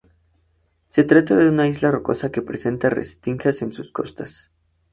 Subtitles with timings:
[0.87, 4.49] Se trata de una isla rocosa que presenta restingas en sus costas.